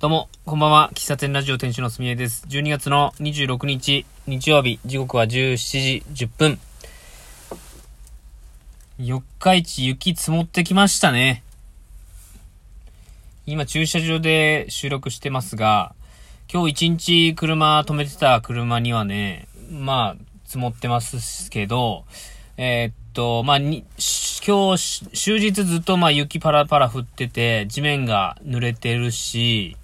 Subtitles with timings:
[0.00, 0.90] どうも、こんばんは。
[0.94, 2.46] 喫茶店ラジオ店主のすみえです。
[2.48, 6.60] 12月の26日、日曜日、時刻は17時10分。
[9.00, 11.42] 四日市雪積もってきましたね。
[13.44, 15.96] 今駐車場で収録してますが、
[16.48, 22.04] 今日一日車止めてた車にはね、まあ、積もってますけど、
[22.56, 23.84] えー、っと、まあ、に、
[24.46, 29.76] 今日、終日ずっとまあ雪パラパラ降ってて、地面が濡れてるし、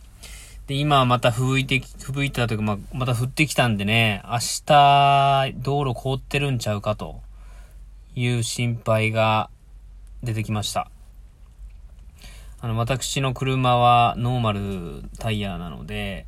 [0.66, 7.20] で、今はまた吹いて、吹雪いたというか、ま、また降ってきたんでね、明日、道路凍ってるんちゃうかと
[8.14, 9.50] いう心配が
[10.22, 10.90] 出てきました。
[12.62, 16.24] あの、私の車はノーマルタイヤなので、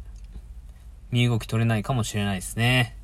[1.11, 2.95] 身動き取れないかもしれないですね。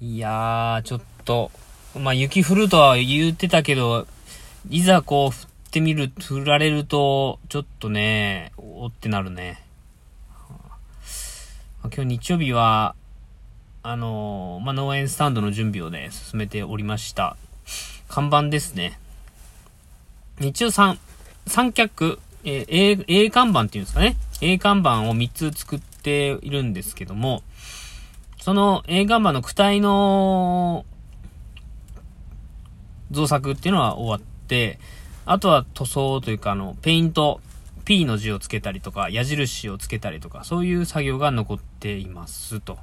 [0.00, 1.50] いやー、ちょっと、
[1.98, 4.06] まあ、雪降るとは言ってたけど、
[4.70, 5.32] いざこう降っ
[5.70, 9.65] てみる、降られると、ちょっとね、おってなるね。
[11.94, 12.94] 今日日曜日は、
[13.82, 17.36] あのまあ、農園スタンドの準備をね、進めておりました。
[18.08, 18.98] 看板ですね。
[20.40, 20.98] 一応三、
[21.46, 24.16] 三脚、えー、A、A 看板っていうんですかね。
[24.40, 27.42] A 看板を3つ作っているんですけども、
[28.40, 30.84] その A 看板の躯体の
[33.10, 34.78] 造作っていうのは終わって、
[35.24, 37.40] あとは塗装というか、あの、ペイント、
[37.86, 42.78] P の字をつけたりとか、矢印をつけたりとか、そういう作業が残っていますと。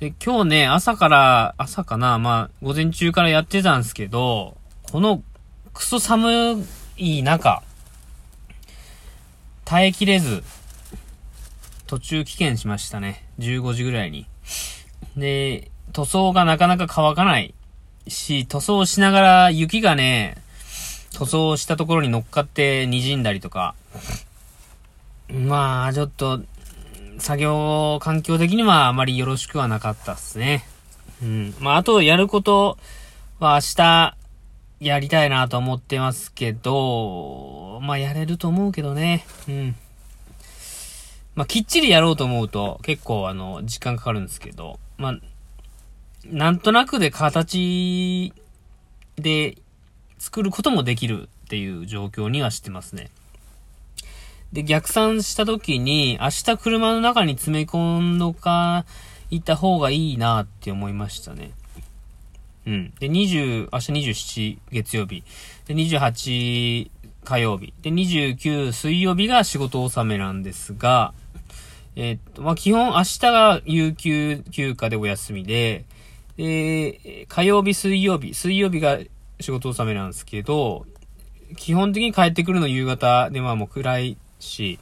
[0.00, 4.56] で、今日ね、朝から、朝かな、まあ、午前中からやってたんですけど、
[4.90, 5.22] この、
[5.74, 7.62] クソ寒い中、
[9.66, 10.42] 耐えきれず、
[11.86, 13.26] 途中棄権しましたね。
[13.40, 14.26] 15時ぐらいに。
[15.18, 17.52] で、塗装がなかなか乾かない
[18.08, 20.38] し、塗装しながら雪がね、
[21.12, 23.74] 塗装したところに乗っかって滲んだりとか、
[25.32, 26.40] まあ、ちょっと、
[27.18, 30.64] 作業環境的にはあまりよろしくはなかったっすね。
[31.22, 31.54] うん。
[31.60, 32.78] まあ、あとやること
[33.38, 34.16] は明日
[34.80, 39.26] やりたいなと思ってますけど、まあ、やれると思うけどね。
[39.48, 39.76] うん。
[41.34, 45.18] まあ、きっちりやろうと思うと結構あの、時間かかるんですけど、まあ、
[46.26, 48.32] なんとなくで形
[49.16, 49.56] で
[50.18, 53.10] 作ることもできるっていう状況にはしてますね。
[54.52, 58.84] で、逆算した時に、明日車の中に詰め込んどか、
[59.30, 61.52] いた方がいいなって思いましたね。
[62.66, 62.92] うん。
[62.98, 65.22] で、20、明日27月曜日。
[65.66, 66.90] で、28
[67.24, 67.72] 火曜日。
[67.82, 71.14] で、29水曜日が仕事納めなんですが、
[71.96, 75.84] えー、っと、まあ、基本明日が有給休暇でお休みで、
[76.36, 78.98] で、火曜日、水曜日、水曜日が
[79.40, 80.86] 仕事納めなんですけど、
[81.56, 84.78] 基本的に帰ってくるの夕方で、まあもう暗いし、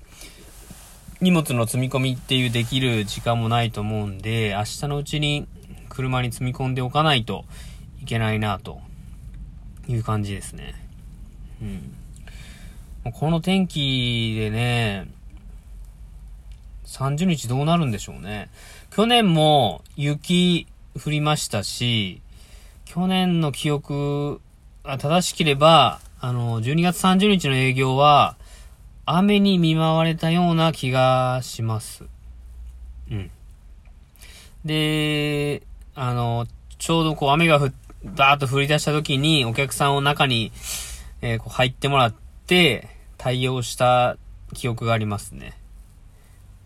[1.20, 5.48] 荷物の積み込みっていうできる時間もないと思うんで、明日のうちに
[5.88, 7.44] 車に積み込んでおかないと
[8.00, 8.80] いけないなと
[9.88, 10.74] いう感じですね。
[11.60, 11.64] う
[13.08, 13.12] ん。
[13.12, 15.08] この天気でね、
[16.86, 18.50] 30日どうなるんでしょうね。
[18.90, 20.66] 去年も雪
[21.04, 22.22] 降りましたし、
[22.84, 24.40] 去年の記憶
[24.84, 28.36] が、正しければ、あの、12月30日の営業は、
[29.10, 32.04] 雨に見舞われたような気がします。
[33.10, 33.30] うん。
[34.64, 35.62] で、
[35.94, 36.46] あの、
[36.78, 37.72] ちょうどこう雨がふ、
[38.04, 40.52] バーッと降り出した時にお客さんを中に、
[41.22, 42.14] えー、こう入ってもらっ
[42.46, 44.16] て対応した
[44.54, 45.56] 記憶がありますね。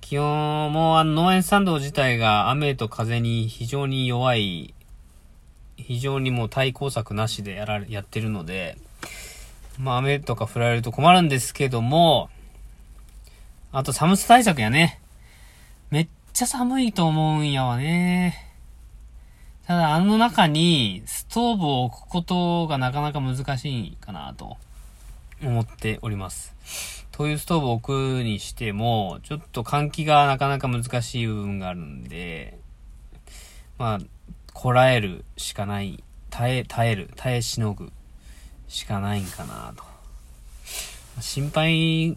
[0.01, 4.75] 気温もあの農園参道自体が雨と風に非常に弱い、
[5.77, 8.77] 非常にもう対抗策なしでやられ、やってるので、
[9.79, 12.29] まあ雨とか降られると困るんですけども、
[13.73, 15.01] あと寒さ対策やね。
[15.91, 18.53] めっちゃ寒いと思うんやわね。
[19.67, 24.57] ただあの中にストーブを置くことがなかなか難しいかなと
[25.43, 26.55] 思っております。
[27.13, 32.59] 灯油ストーブを置くにしても、ちょっと換気がなかなか難しい部分があるんで、
[33.79, 33.99] まあ、
[34.53, 37.93] こらえるしかない、耐え、耐える、耐えしのぐ
[38.73, 39.85] しかないんかなと。
[41.21, 42.17] 心配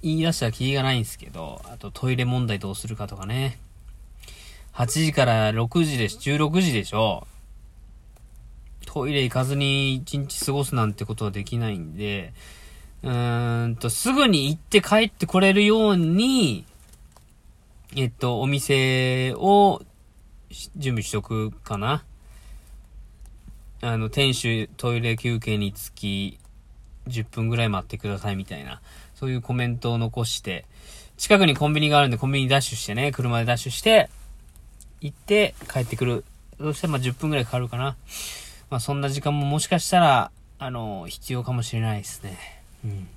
[0.00, 3.58] 言い出したらキリがないんですけど、あとトイレ問題どうするかとかね。
[4.74, 7.26] 8時から6時でし、16時でしょ。
[8.86, 12.32] トイレ行かずに1日過ごすなんてことはできないんで、
[13.02, 16.64] うーんと、すぐに行って帰ってこれるように、
[17.96, 19.82] えっと、お店を
[20.76, 22.04] 準備しとくかな。
[23.80, 26.38] あの、店主トイレ休憩につき、
[27.08, 28.80] 10分ぐらい待ってくださいみたいな、
[29.14, 30.64] そういうコメントを残して、
[31.16, 34.08] 近くにコンビニがあるんで、コンビニダッシュしてね、車でダッシュして、
[35.00, 36.24] 行って帰ってくる。
[36.58, 37.96] そしてま10分くらいかかるかな。
[38.70, 42.38] まあそんな時間ももしかしたら、あの、必要かもしれないですね。
[42.84, 43.08] うん。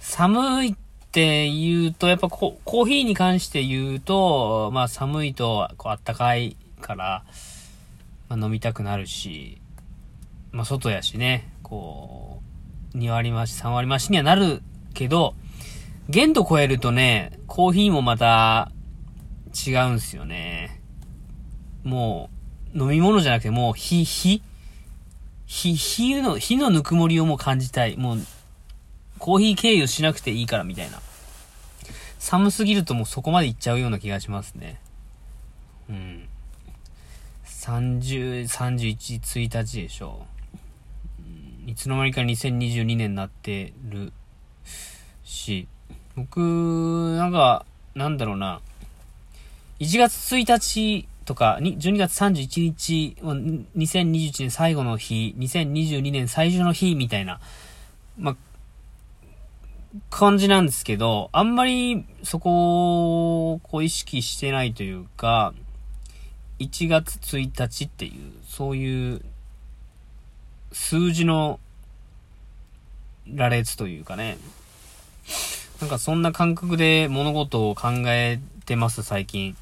[0.00, 0.74] 寒いっ
[1.12, 7.24] て言うと、やっぱコーヒーに関して言うと、まあ寒いとこうあったかいから、
[8.28, 9.58] まあ飲みたくなるし、
[10.56, 12.40] まあ外やしね、こ
[12.94, 14.62] う、2割増し、3割増しにはなる
[14.94, 15.34] けど、
[16.08, 18.72] 限度超えるとね、コーヒーもまた
[19.66, 20.80] 違うんすよね。
[21.84, 22.30] も
[22.74, 24.42] う、飲み物じゃなくてもう、火、火？
[25.46, 27.98] 火、火の、火のぬくもりをもう感じたい。
[27.98, 28.20] もう、
[29.18, 31.02] コーヒー経由しなくていいからみたいな。
[32.18, 34.80] 寒すぎるともうそこまで行っちゃうような気がしますね。
[35.90, 36.28] うん。
[37.44, 40.25] 30、31、1日でしょう。
[41.66, 44.12] いつの間にか2022年になってる
[45.24, 45.66] し、
[46.14, 47.66] 僕、なんか、
[47.96, 48.60] なんだろうな。
[49.80, 57.40] 1月1日とか、12月31日、2021年最後の日、2022年最初の日みたいな、
[58.16, 58.36] ま
[60.08, 65.52] 感じなんですけど、あんまりそこをこう意識してないというか、
[66.60, 69.22] 1月1日っていう、そういう
[70.76, 71.58] 数字の
[73.34, 74.38] 羅列というかね、
[75.80, 79.56] なんかそんな感覚で物事を考えてます、最近。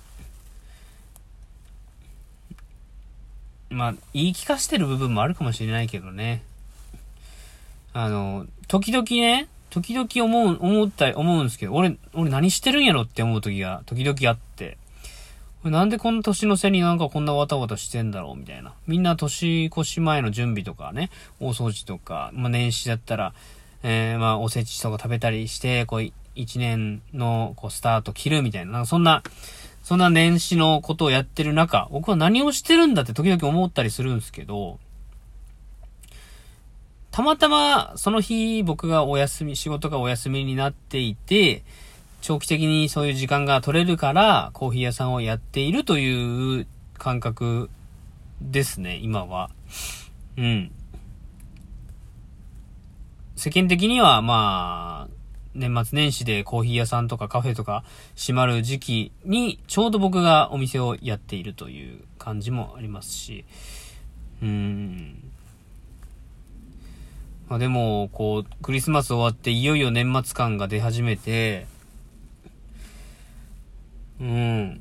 [3.70, 6.42] まあ、言い聞かせてる部分もあるかもしれないけどね。
[7.94, 14.76] あの、時々ね、時々思う、思ったり、思うんですけど、俺、俺何してるんやろって思う時が、時々あって。
[15.70, 18.74] なんでこの年の瀬になんかこんなわたわたしてんだろうみたいな。
[18.86, 23.34] みんな年越し前の準備とかね、大掃除とか、まあ年始だったら、
[23.82, 29.22] えー、まあおせちとか食べたりして、こう、一年のこうスタート切るみたいな、なんかそんな、
[29.82, 34.78] そんな年始のことをやってる中、僕は何をしてるんだって時々思ったりするんですけど、
[37.10, 41.62] たまたまその日僕がお休み、仕事がお休みになっていて、
[42.24, 46.66] 長期的にそういう時間が取れるから、コーヒー屋さんをやっているという
[46.96, 47.68] 感覚
[48.40, 49.50] ですね、今は。
[50.38, 50.72] うん。
[53.36, 55.14] 世間的には、まあ、
[55.54, 57.84] 年末年始でコーヒー屋さんとかカフェとか
[58.16, 63.44] 閉まる時期に、ちょうど僕がお店をやっているという感じもありますし、
[64.40, 65.30] うん。
[67.50, 71.66] まあでも、こう、クリスマス終わっていよいよ年末感が出始めて、
[74.20, 74.80] うん。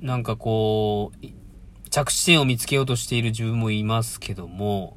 [0.00, 1.26] なんかこう、
[1.90, 4.96] 着地点を見つけようとしている自分もいますけども、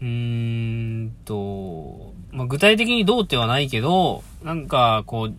[0.00, 5.34] うーんと、まあ、具体的にどうってはないけど、なんか、こう、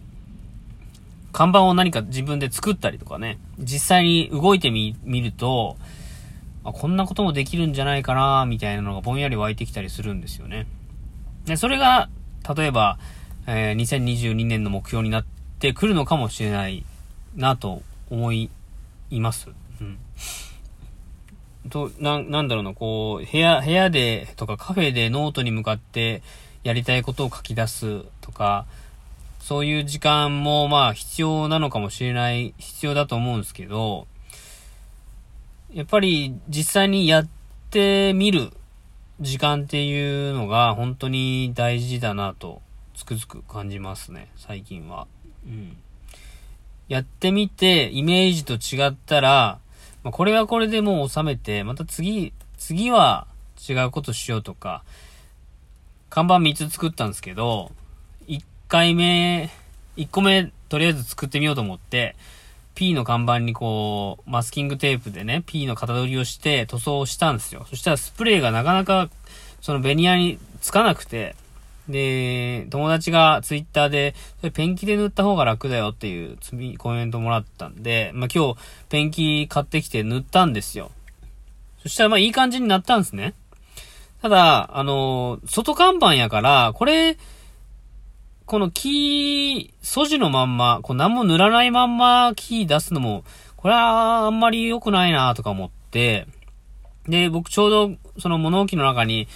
[1.31, 5.78] 看板を何か自分で作ったりとかね、実際に動いてみ、見ると、
[6.63, 10.68] あ、こんなこともできるんじゃないかな、みたいなのがぼんやり湧いてきたりするんですよね。
[11.46, 12.10] で、それが、
[12.56, 12.98] 例えば、
[13.48, 15.25] えー、2022年の目標になっ
[15.60, 16.84] てくるのかもしれない
[17.35, 18.49] なと思い
[19.11, 19.49] ます。
[19.81, 19.97] うん。
[21.69, 26.21] と、な、なんだろうな、こう、部屋、部屋でとかカフェでノートに向かって
[26.63, 28.65] やりたいことを書き出すとか、
[29.39, 34.07] そういう時間もまあ必要なのかもしれない、必要だと思うんですけど、
[35.73, 37.27] やっぱり実際にやっ
[37.69, 38.51] てみる
[39.19, 42.61] 時間っていうのが本当に大事だなと
[42.95, 45.07] つくづく感じますね、最近は。
[45.45, 45.77] うん。
[46.87, 49.59] やってみて、イメージと違ったら、
[50.04, 53.27] まあ、これはこれでもう収めて、また次、次は
[53.68, 54.83] 違うことしようとか、
[56.09, 57.71] 看板3つ作ったんですけど、
[58.27, 59.49] 1回目、
[59.97, 62.15] 1個目、とりあえず作ってみようと思って、
[62.75, 67.65] P の看板にこう、マスキングテープでね、P の型取りをして塗装をしたんですよ。
[67.69, 69.09] そしたらスプレーがなかなか、
[69.61, 71.35] そのベニヤにつかなくて、
[71.89, 76.37] で、友達がツイッターで、それペンキで塗った方が楽だよっていう
[76.77, 80.92] コメントもらったんで、まあ、今日ペンキ買ってきて塗ったんですよ。
[81.81, 83.35] そしたらまあいい感じになったんですね。
[84.21, 87.18] ただ、あの、外看板やから、これ、
[88.47, 93.23] この木、素地のまんま、こう何も塗らないまんま木出すのも、
[93.56, 96.27] これはあんまり良くないなとか思って、
[97.07, 99.27] で、僕ちょうどその物置の中に、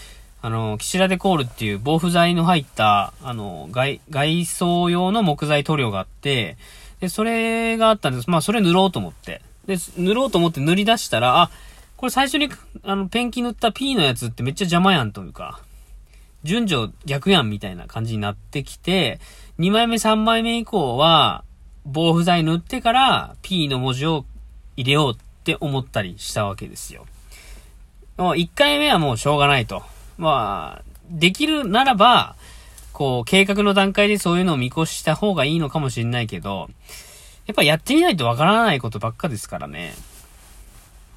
[0.41, 6.57] あの、キシラデコールっていう防腐剤の入った、あの、外、外装用の木材塗料があって、
[7.01, 8.29] で、それがあったんです。
[8.29, 9.41] まあ、それ塗ろうと思って。
[9.65, 11.51] で、塗ろうと思って塗り出したら、あ、
[11.97, 12.49] これ最初に、
[12.83, 15.59] あの、ペンキ塗った P のやつってめっちゃ邪魔やんというか、
[16.43, 19.19] 順序逆やんみたいな感じになってきて、
[19.59, 21.43] 2枚目3枚目以降は、
[21.85, 24.25] 防腐剤塗ってから P の文字を
[24.77, 27.05] 入れようって思ったりしたわけですよ。
[28.17, 29.83] 1回目はもうしょうがないと。
[30.19, 32.35] まあ、できるならば、
[32.91, 36.69] こう、計画の段階でそういうのを見越した方がいいのかもしれないけど、
[37.47, 39.93] やっぱやってみないとわからないことばっかですからね。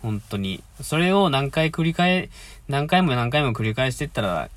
[0.03, 0.63] 本当に。
[0.81, 2.31] それを何回繰り返、
[2.69, 4.49] 何回も何回も繰り返していったら、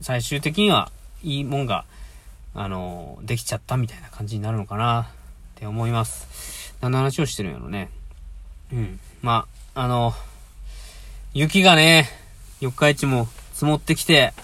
[0.00, 0.92] 最終的には
[1.24, 1.84] いいもんが、
[2.54, 5.06] あの、できちゃったみたいな感じになるのかなっ
[5.56, 6.74] て思います。
[6.80, 7.90] 何の話をしてるんやろね。
[8.72, 9.00] うん。
[9.20, 10.14] まあ、あの、
[11.34, 12.08] 雪がね、
[12.60, 14.34] 四日市も積もってきて、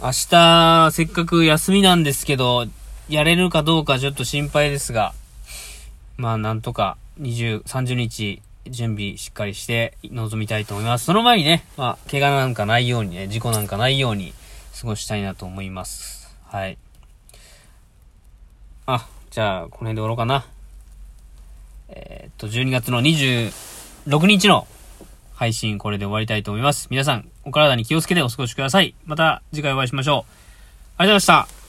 [0.00, 2.66] 明日、せっかく休みなんですけど、
[3.08, 5.14] やれるかどうかちょっと心配ですが、
[6.16, 11.06] まあなんとか20、30日準備しっかりして臨みたいと思います。
[11.06, 14.32] その前にね、まあ怪我なんかないようにね、事故なんかないように
[14.80, 16.32] 過ごしたいなと思います。
[16.44, 16.78] はい。
[18.86, 20.46] あ、じゃあこの辺で終わろうかな。
[21.88, 24.68] えー、っと、12月の26日の
[25.34, 26.86] 配信これで終わりたいと思います。
[26.90, 28.94] 皆さん、お体に気をつけてお過ごしください。
[29.04, 30.32] また次回お会いしましょう。
[30.98, 31.63] ありがとうございました。